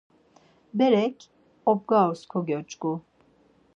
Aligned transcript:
Berek 0.77 1.17
omgarus 1.71 2.21
kogyoç̌ǩu. 2.31 2.93